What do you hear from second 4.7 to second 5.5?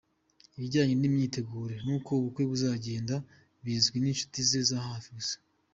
hafi gusa.